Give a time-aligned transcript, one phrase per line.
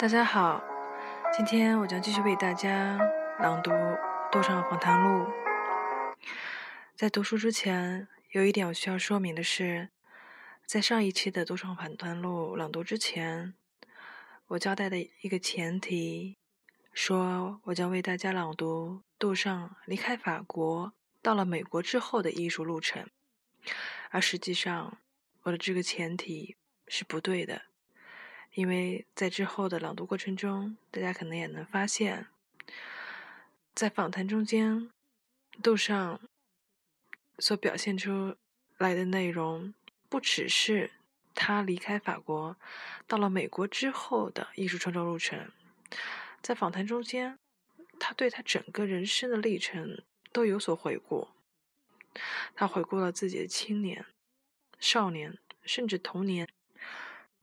[0.00, 0.64] 大家好，
[1.30, 2.98] 今天我将继续为大家
[3.38, 3.70] 朗读
[4.32, 5.26] 《杜尚访谈录》。
[6.96, 9.90] 在读书之前，有一点我需要说明的是，
[10.64, 13.52] 在上一期的《杜尚访谈录》朗读之前，
[14.46, 16.38] 我交代的一个前提，
[16.94, 23.06] 说我将为大家朗读杜尚离开法国到了美国之后的艺术路程，
[24.08, 24.96] 而实际上，
[25.42, 26.56] 我的这个前提
[26.88, 27.64] 是不对的。
[28.54, 32.26] 因为在之后的朗读过程中，大家可能也能发现，
[33.74, 34.90] 在访谈中间，
[35.62, 36.20] 杜尚
[37.38, 38.36] 所表现出
[38.76, 39.72] 来的内容，
[40.08, 40.90] 不只是
[41.34, 42.56] 他离开法国
[43.06, 45.50] 到了美国之后的艺术创作路程，
[46.42, 47.38] 在访谈中间，
[48.00, 51.28] 他对他整个人生的历程都有所回顾。
[52.56, 54.04] 他回顾了自己的青年、
[54.80, 56.48] 少年，甚至童年。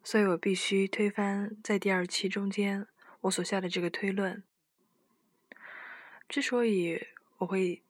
[0.07, 2.87] 所以我必须推翻在第二期中间
[3.19, 4.41] 我所下的这个推论。
[6.29, 7.07] 之所以
[7.39, 7.83] 我会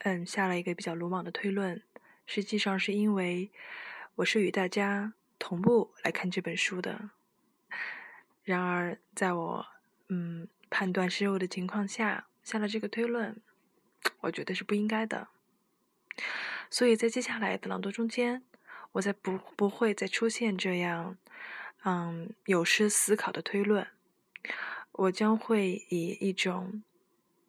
[0.00, 1.82] 嗯下了一个比较鲁莽的推论，
[2.26, 3.50] 实际上是因为
[4.16, 7.08] 我是与大家同步来看这本书的。
[8.44, 9.66] 然而，在我
[10.10, 13.40] 嗯判断失误的情况下下了这个推论，
[14.20, 15.28] 我觉得是不应该的。
[16.68, 18.42] 所以在接下来的朗读中间，
[18.92, 21.16] 我再不不会再出现这样。
[21.84, 23.88] 嗯，有失思考的推论，
[24.92, 26.84] 我将会以一种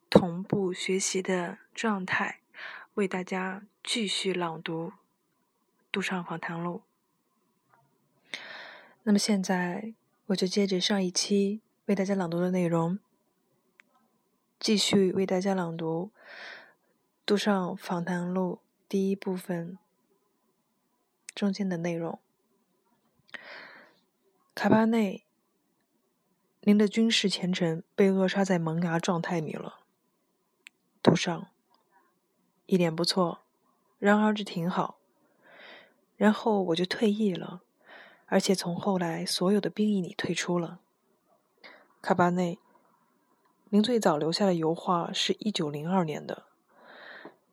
[0.09, 2.39] 同步学习的状态，
[2.95, 4.87] 为大家继续朗读
[5.91, 6.81] 《杜尚访谈录》。
[9.03, 9.93] 那么现在，
[10.27, 12.97] 我就接着上一期为大家朗读的内容，
[14.59, 16.09] 继续为大家朗读
[17.23, 19.77] 《杜尚访谈录》第一部分
[21.35, 22.17] 中间的内容。
[24.55, 25.25] 卡巴内，
[26.61, 29.79] 您的军事前程被扼杀在萌芽状态里了。
[31.01, 31.47] 杜尚，
[32.67, 33.39] 一点不错，
[33.97, 34.99] 然而这挺好。
[36.15, 37.63] 然后我就退役了，
[38.27, 40.79] 而且从后来所有的兵役里退出了。
[41.99, 42.59] 卡巴内，
[43.69, 46.43] 您最早留下的油画是一九零二年的，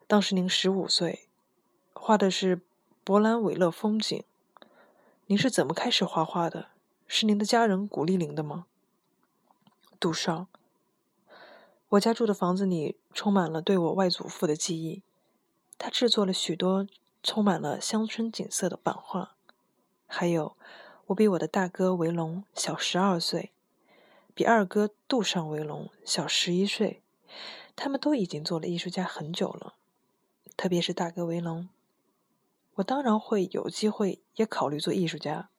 [0.06, 1.28] 当时您十五岁，
[1.94, 2.60] 画的是
[3.02, 4.22] 勃兰韦勒风景。
[5.26, 6.69] 您是怎么开始画画的？
[7.12, 8.66] 是您的家人鼓励您的吗，
[9.98, 10.46] 杜尚？
[11.88, 15.02] 我家住的房子里充满了对我外祖父的记忆，
[15.76, 16.86] 他制作了许多
[17.20, 19.34] 充满了乡村景色的版画。
[20.06, 20.56] 还有，
[21.06, 23.50] 我比我的大哥维龙小十二岁，
[24.32, 27.02] 比二哥杜尚维龙小十一岁。
[27.74, 29.74] 他们都已经做了艺术家很久了，
[30.56, 31.68] 特别是大哥维龙。
[32.74, 35.50] 我当然会有机会也考虑做艺术家。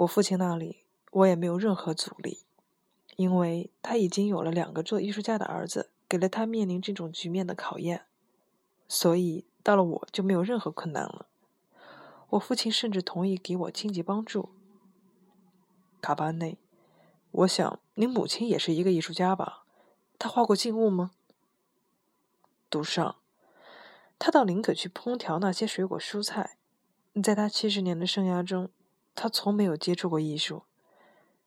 [0.00, 2.44] 我父亲那里，我也没有任何阻力，
[3.16, 8.06] 因为他已经有了两个做艺术家的儿子，给了他面临这种局面的考验，
[8.88, 11.26] 所以到了我就没有任何困难了。
[12.30, 14.48] 我父亲甚至同意给我经济帮助。
[16.00, 16.56] 卡巴内，
[17.32, 19.64] 我想您母亲也是一个艺术家吧？
[20.18, 21.10] 她画过静物吗？
[22.70, 23.16] 杜尚，
[24.18, 26.56] 他到林可去烹调那些水果蔬菜，
[27.22, 28.70] 在他七十年的生涯中。
[29.22, 30.62] 他从没有接触过艺术，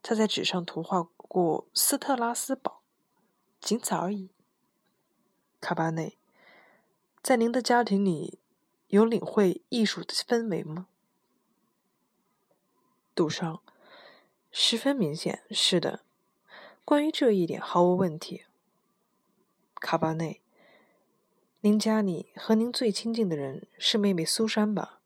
[0.04, 2.84] 他在纸上涂画过斯特拉斯堡，
[3.60, 4.30] 仅此而已。
[5.60, 6.20] 卡巴内，
[7.24, 8.38] 在您的家庭里
[8.90, 10.86] 有领会艺术的氛围吗？
[13.16, 13.64] 杜尚，
[14.52, 16.04] 十分明显，是的。
[16.86, 18.44] 关于这一点毫无问题。
[19.82, 20.44] 卡巴内，
[21.62, 25.00] 您家里和您最亲近的人是妹妹苏珊吧？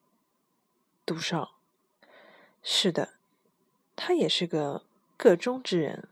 [1.05, 1.56] 杜尚。
[2.69, 3.13] 是的，
[3.95, 4.83] 他也是个
[5.15, 6.09] 个中之人。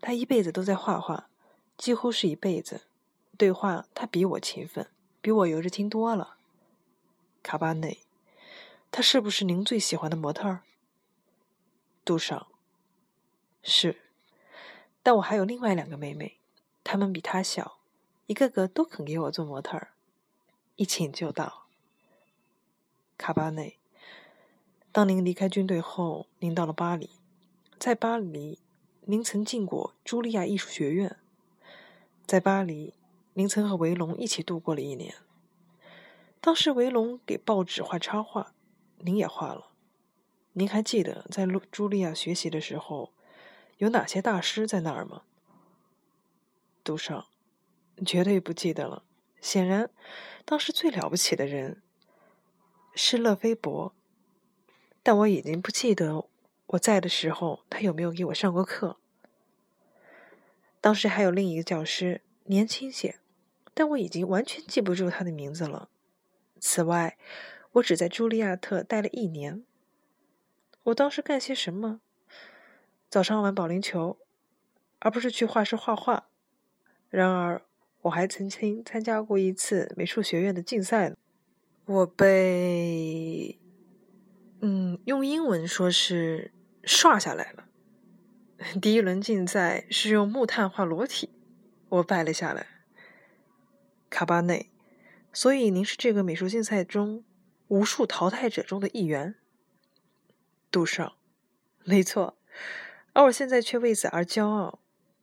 [0.00, 1.28] 他一辈子都在画画，
[1.76, 2.86] 几乎是一辈子。
[3.36, 4.88] 对话，他比我勤奋，
[5.20, 6.38] 比我有着听多了。
[7.42, 7.98] 卡巴内，
[8.90, 10.60] 他是不是您最喜欢的模特？
[12.06, 12.48] 杜少，
[13.62, 14.00] 是。
[15.02, 16.38] 但我还有另外两个妹妹，
[16.82, 17.80] 她们比他小，
[18.26, 19.92] 一个个都肯给我做模特儿。
[20.76, 21.66] 一请就到。
[23.18, 23.77] 卡巴内。
[24.98, 27.10] 当您离开军队后，您到了巴黎。
[27.78, 28.58] 在巴黎，
[29.02, 31.16] 您曾进过茱莉亚艺术学院。
[32.26, 32.94] 在巴黎，
[33.34, 35.14] 您曾和维龙一起度过了一年。
[36.40, 38.52] 当时维龙给报纸画插画，
[38.96, 39.68] 您也画了。
[40.54, 43.12] 您还记得在茱莉亚学习的时候，
[43.76, 45.22] 有哪些大师在那儿吗？
[46.82, 47.24] 杜尚，
[48.04, 49.04] 绝对不记得了。
[49.40, 49.90] 显然，
[50.44, 51.82] 当时最了不起的人
[52.96, 53.94] 是勒菲伯。
[55.02, 56.26] 但我已经不记得
[56.66, 58.98] 我在的时候，他有没有给我上过课。
[60.80, 63.18] 当时还有另一个教师，年轻些，
[63.74, 65.88] 但我已经完全记不住他的名字了。
[66.60, 67.16] 此外，
[67.72, 69.64] 我只在茱莉亚特待了一年。
[70.84, 72.00] 我当时干些什么？
[73.10, 74.18] 早上玩保龄球，
[74.98, 76.28] 而不是去画室画画。
[77.10, 77.62] 然而，
[78.02, 81.14] 我还曾经参加过一次美术学院的竞赛。
[81.86, 83.58] 我被，
[84.60, 86.52] 嗯，用英文说是
[86.82, 87.64] 刷下来了。
[88.82, 91.30] 第一轮竞赛是用木炭画裸体，
[91.88, 92.66] 我败了下来。
[94.10, 94.70] 卡巴内，
[95.32, 97.24] 所以您是这个美术竞赛中
[97.68, 99.36] 无数淘汰者中的一员。
[100.70, 101.12] 杜尚，
[101.84, 102.36] 没错，
[103.12, 104.80] 而我现在却为此而骄傲。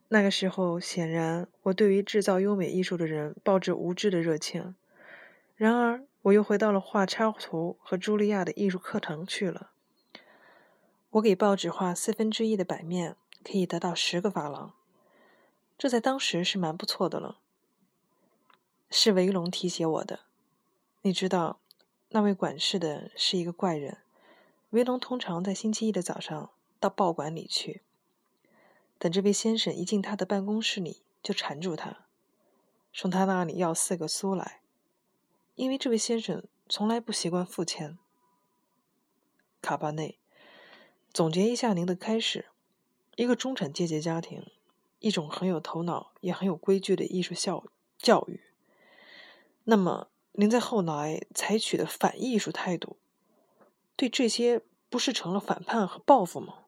[0.10, 4.76] 那个时候，显然我对于制造优美艺术的人抱着无知的热情。
[5.56, 9.72] 然而，我又回到了画插图和茱莉亚的艺术课堂去了。
[11.12, 13.16] 我给报纸画四分之一的版面。
[13.48, 14.74] 可以得到十个法郎，
[15.77, 17.38] 这在当时是蛮不错的了。
[18.89, 20.22] 是维龙提携我的，
[21.04, 21.60] 你知道，
[22.10, 24.00] 那位管事的是一个怪人。
[24.72, 26.50] 维龙通常在星期一的早上
[26.80, 27.83] 到报馆里去，
[28.98, 32.07] 等这位先生一进他的办公室里，就缠住他，
[32.92, 34.62] 从他那里要四个苏来，
[35.56, 37.98] 因为这位先生从来不习惯付钱。
[39.62, 40.19] 卡巴内，
[41.13, 42.46] 总结一下您的开始。
[43.16, 44.46] 一个中产阶级家庭，
[45.00, 47.63] 一种很有头脑也很有规矩的艺术教
[47.98, 48.42] 教育。
[49.63, 52.98] 那么，您在后来采取的反艺术态度，
[53.96, 56.66] 对这些不是成了反叛和报复吗？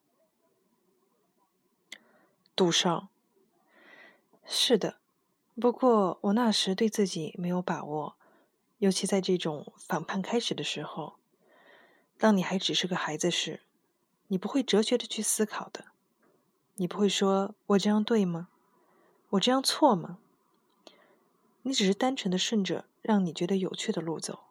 [2.55, 3.09] 杜尚，
[4.45, 4.97] 是的。
[5.59, 8.16] 不过我那时对自己没有把握，
[8.79, 11.15] 尤其在这种反叛开始的时候。
[12.17, 13.61] 当你还只是个孩子时，
[14.27, 15.85] 你不会哲学的去思考的。
[16.75, 18.49] 你不会说我这样对吗？
[19.31, 20.17] 我这样错吗？
[21.61, 24.45] 你只是单纯的顺着让你觉得有趣的路走，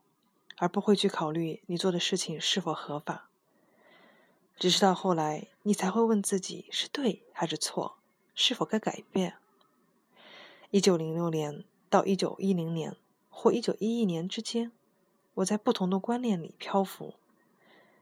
[0.58, 3.28] 而不会去考虑你做的事情是否合法。
[4.56, 7.99] 只是到后来，你才会问自己是对还是错，
[8.34, 9.37] 是否该改变。
[10.70, 12.96] 一九零六年到一九一零年
[13.38, 14.72] 或一九一一年之间，
[15.34, 17.16] 我在不同的观念里漂浮：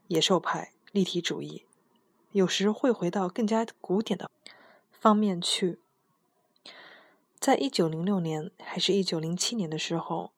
[0.07, 1.65] 野兽派、立体主义。
[2.31, 4.31] 有时会回到更加古典的
[4.93, 5.77] 方面去。
[7.37, 10.31] 在一九零六年还是一九零七年的时候，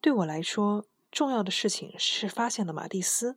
[0.00, 3.36] 对我来说重要的事情是发现了马蒂斯。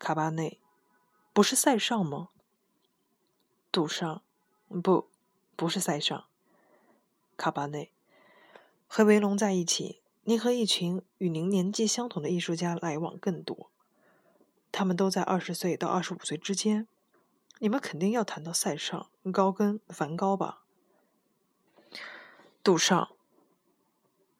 [0.00, 0.58] 卡巴内，
[1.32, 2.30] 不是塞尚吗？
[3.70, 4.22] 杜尚，
[4.82, 5.08] 不，
[5.54, 6.24] 不是塞尚。
[7.36, 7.92] 卡巴内，
[8.92, 13.70] 和维龙在一起，您和一群与您年纪相同的艺术家来往更多。
[14.72, 16.88] 他们都在二十岁到二十五岁之间，
[17.60, 20.64] 你们肯定要谈到塞尚、高更、梵高吧？
[22.64, 23.10] 杜尚，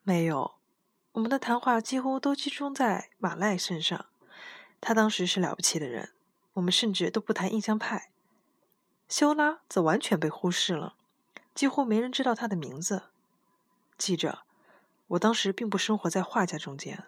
[0.03, 0.55] 没有，
[1.13, 4.07] 我们的谈话几乎都集中在马赖身上。
[4.81, 6.11] 他当时是了不起的人，
[6.55, 8.11] 我们甚至都不谈印象派。
[9.07, 10.97] 修拉则完全被忽视了，
[11.55, 13.03] 几乎没人知道他的名字。
[13.97, 14.39] 记着，
[15.11, 17.05] 我当时并不生活在画家中间。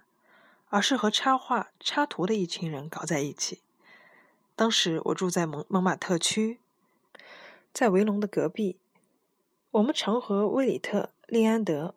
[0.69, 3.61] 而是和插画、插图的一群人搞在一起。
[4.55, 6.59] 当时我住在蒙蒙马特区，
[7.71, 8.79] 在维隆的隔壁。
[9.69, 11.93] 我们常和威里特、利安德、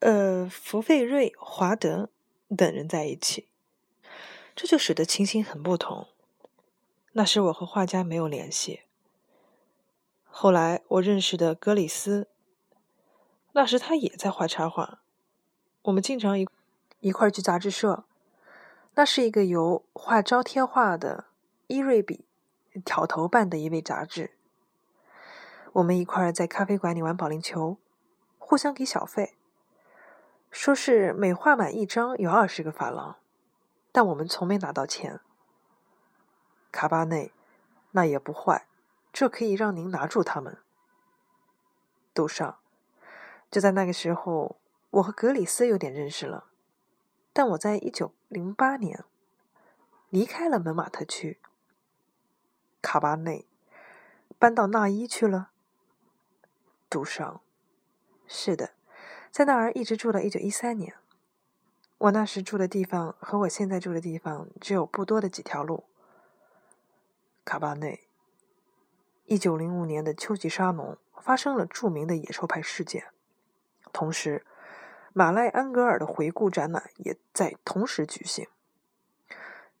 [0.00, 2.10] 呃福费瑞、华德
[2.56, 3.46] 等人在一起，
[4.56, 6.08] 这就使得情形很不同。
[7.12, 8.80] 那时我和画家没有联系。
[10.24, 12.26] 后来我认识的格里斯，
[13.52, 15.00] 那时他也在画插画。
[15.82, 16.48] 我们经常一。
[17.00, 18.02] 一块去杂志社，
[18.94, 21.26] 那是一个由画招贴画的
[21.68, 22.24] 伊瑞比
[22.84, 24.32] 挑头办的一位杂志。
[25.74, 27.76] 我们一块在咖啡馆里玩保龄球，
[28.36, 29.36] 互相给小费，
[30.50, 33.14] 说是每画满一张有二十个法郎，
[33.92, 35.20] 但我们从没拿到钱。
[36.72, 37.30] 卡巴内，
[37.92, 38.66] 那也不坏，
[39.12, 40.58] 这可以让您拿住他们。
[42.12, 42.58] 杜尚，
[43.50, 44.56] 就在那个时候，
[44.90, 46.46] 我和格里斯有点认识了。
[47.32, 49.04] 但我在一九零八年
[50.10, 51.38] 离开了门马特区，
[52.82, 53.46] 卡巴内
[54.38, 55.50] 搬到纳伊去了。
[56.90, 57.40] 杜尚，
[58.26, 58.72] 是的，
[59.30, 60.96] 在那儿一直住到一九一三年。
[61.98, 65.84] 我那时住的地方和我现在住的地方只有不多的几条路。
[67.44, 68.08] 卡巴内，
[69.26, 73.12] 一九零五年的秋季沙龙发生了著名的野兽派事件，
[73.98, 74.44] 同时。
[75.14, 78.46] 马赖安格尔的回顾展览也在同时举行。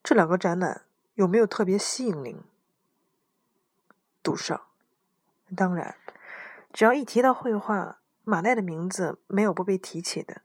[0.02, 0.82] 这两个展览
[1.14, 2.40] 有没有特别吸引您？
[4.20, 4.60] 杜尚，
[5.54, 5.94] 当然，
[6.72, 10.40] 只要一提到绘画，马奈的名字没有不被提起的。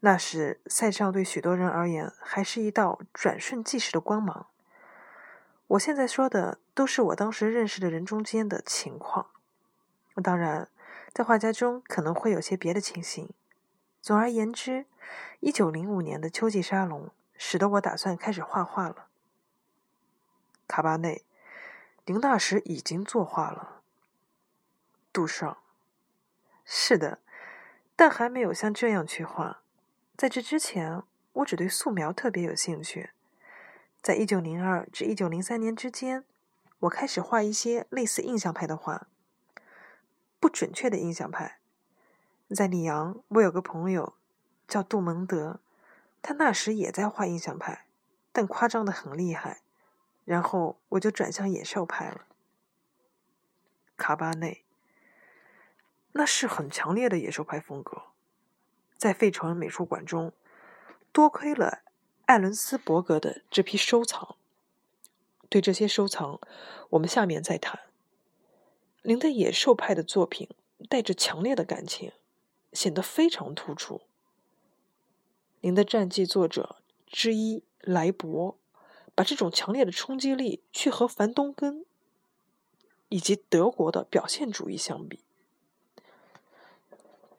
[0.00, 4.46] 那时，塞尚对许多人而言还是一道转瞬即逝的光芒。
[5.66, 9.26] 我现在说的都是我当时认识的人中间的情况。
[10.22, 10.68] 当然，
[11.14, 13.30] 在画家中可能会有些别的情形。
[14.02, 14.86] 总而言之，
[15.38, 19.06] 一九零五年的秋季沙龙使得我打算开始画画了。
[20.66, 21.24] 卡巴内，
[22.06, 23.82] 您那时已经作画了。
[25.12, 25.58] 杜尚，
[26.64, 27.20] 是的，
[27.94, 29.62] 但还没有像这样去画。
[30.16, 31.04] 在这之前，
[31.34, 33.10] 我只对素描特别有兴趣。
[34.02, 36.24] 在一九零二至一九零三年之间，
[36.80, 39.06] 我开始画一些类似印象派的画，
[40.44, 41.58] 不准确的印象派。
[42.54, 44.12] 在里昂，我有个朋友
[44.68, 45.60] 叫杜蒙德，
[46.20, 47.86] 他那时也在画印象派，
[48.30, 49.62] 但夸张的很厉害。
[50.26, 52.26] 然后我就转向野兽派了。
[53.96, 54.66] 卡巴内，
[56.12, 58.02] 那是很强烈的野兽派风格。
[58.98, 60.34] 在费城美术馆中，
[61.10, 61.78] 多亏了
[62.26, 64.36] 艾伦斯伯格的这批收藏。
[65.48, 66.38] 对这些收藏，
[66.90, 67.80] 我们下面再谈。
[69.06, 70.48] 您的野兽派的作品
[70.88, 72.12] 带着强烈的感情，
[72.72, 74.00] 显得非常突出。
[75.60, 78.58] 您的传记作者之一莱博，
[79.14, 81.84] 把这种强烈的冲击力去和凡东根
[83.10, 85.20] 以及德国的表现主义相比，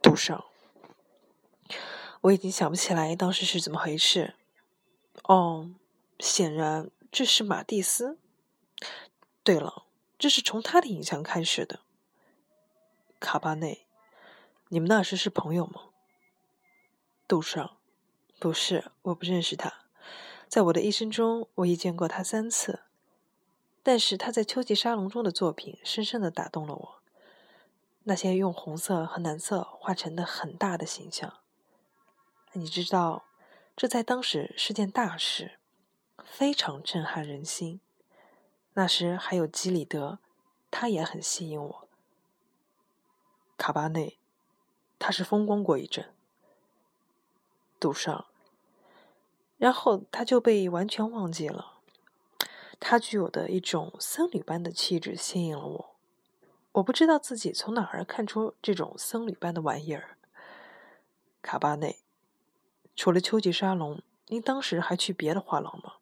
[0.04, 0.46] 杜尚。
[2.22, 4.36] 我已经想不起来当时是怎么回事。
[5.24, 5.72] 哦，
[6.20, 8.20] 显然这是马蒂斯。
[9.44, 9.85] 对了，
[10.18, 11.82] 这是从他的影像开始的。
[13.20, 13.86] 卡巴内，
[14.70, 15.90] 你们那时是朋友吗？
[17.28, 17.78] 杜尚，
[18.40, 19.86] 不是，我不认识他。
[20.48, 22.82] 在我的一生中，我已见过他三次。
[23.82, 27.02] 但是他在秋季沙龙中的作品深深的打动了我。
[28.04, 31.40] 那些用红色和蓝色画成的很大的形象。
[32.54, 33.26] 你知道，
[33.76, 35.60] 这在当时是件大事，
[36.24, 37.82] 非常震撼人心。
[38.76, 40.20] 那时还有基里德，
[40.70, 41.88] 他也很吸引我。
[43.58, 44.20] 卡巴内，
[45.00, 46.14] 他是风光过一阵。
[47.80, 48.26] 杜尚，
[49.58, 51.80] 然后他就被完全忘记了。
[52.80, 55.96] 他具有的一种僧侣般的气质吸引了我。
[56.74, 60.18] 我不知道自己从哪儿看出这种僧侣般的玩意儿。
[61.42, 62.00] 卡巴内。
[62.98, 65.96] 除了秋季沙龙，您当时还去别的画廊吗？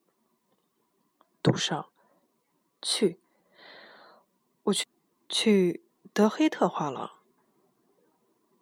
[1.41, 1.89] 杜尚，
[2.83, 3.17] 去，
[4.63, 4.85] 我去
[5.27, 5.81] 去
[6.13, 7.09] 德黑特画廊，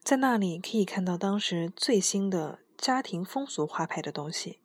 [0.04, 4.60] 在那里可以看到当时最新的家庭风俗画派的东西，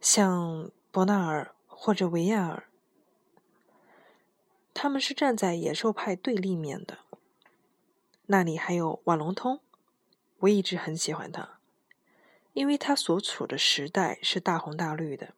[0.00, 2.68] 像伯纳尔或者维亚尔，
[4.74, 6.98] 他们是站在野兽派对立面的。
[8.26, 9.60] 那里还有瓦隆通，
[10.40, 11.60] 我一直很喜欢他。
[12.52, 15.34] 因为他所处的时代是大红大绿的，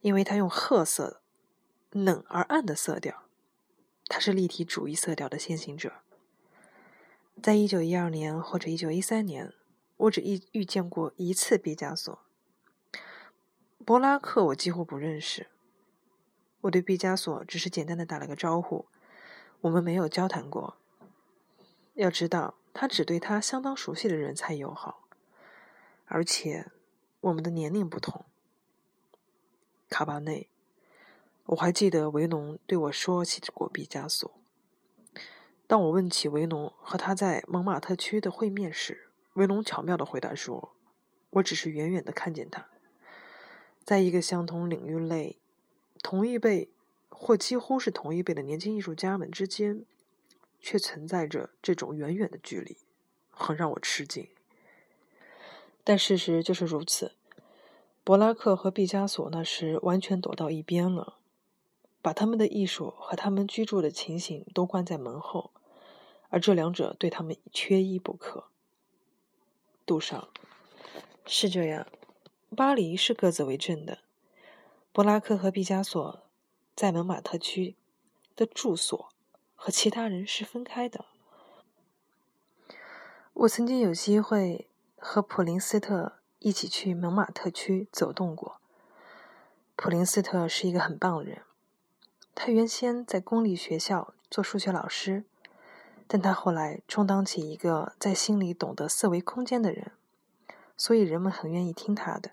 [0.00, 1.21] 因为他用褐色、
[1.92, 3.24] 冷而暗的色调，
[4.06, 5.92] 他是立体主义色调的先行者。
[7.42, 9.52] 在一九一二年或者一九一三年，
[9.98, 12.18] 我只遇遇见过一次毕加索。
[13.84, 15.48] 博拉克我几乎不认识，
[16.62, 18.86] 我对毕加索只是简单的打了个招呼，
[19.60, 20.78] 我们没有交谈过。
[21.94, 25.06] 要知道，他只对他相当熟悉的人才友好。
[26.06, 26.70] 而且，
[27.20, 28.24] 我们的年龄不同。
[29.90, 30.48] 卡巴内，
[31.46, 34.30] 我还记得维农对我说起过毕加索。
[35.66, 40.74] 当我问起维农和他在蒙马特区的会面时，维农巧妙的回答说
[41.30, 42.68] ：“我只是远远的看见他，
[43.82, 45.38] 在一个相同领域内，
[46.02, 46.70] 同一辈
[47.08, 49.84] 或几乎是同一辈的年轻艺术家们之间，
[50.60, 52.76] 却存在着这种远远的距离，
[53.30, 54.28] 很让我吃惊。”
[55.84, 57.16] 但事实就是如此。
[58.04, 61.18] 博拉克和毕加索那时完全躲到一边了，
[62.02, 65.52] 把他们的艺术和他们居住的情形都关在门后，
[66.28, 68.48] 而这两者对他们缺一不可。
[69.86, 70.28] 杜尚，
[71.24, 71.86] 是这样，
[72.54, 74.00] 巴黎是各自为政的。
[74.92, 76.20] 布拉克和毕加索
[76.76, 77.76] 在蒙马特区
[78.36, 79.08] 的住所
[79.54, 81.06] 和其他人是分开的。
[83.32, 84.68] 我曾经有机会。
[85.04, 88.60] 和普林斯特一起去蒙马特区走动过。
[89.74, 91.42] 普林斯特是一个很棒的人，
[92.34, 95.24] 他原先在公立学校做数学老师，
[96.06, 99.92] 但他后来充当起一个在心里懂得四维空间的人，
[100.76, 102.32] 所以人们很愿意听他的。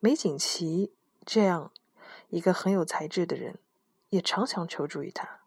[0.00, 0.92] 梅景琦
[1.24, 1.70] 这样
[2.28, 3.58] 一个很有才智的人，
[4.08, 5.40] 也常常求助于他。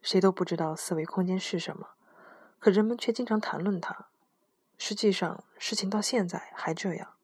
[0.00, 1.90] 谁都不知道四维空间是什么，
[2.58, 4.08] 可人们却经常谈论它。
[4.78, 7.14] 实际上，事情到现在还这样。